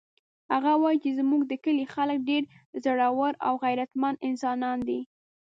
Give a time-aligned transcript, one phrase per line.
[0.51, 2.43] هغه وایي چې زموږ د کلي خلک ډېر
[2.83, 4.99] زړور او غیرتمن انسانان دي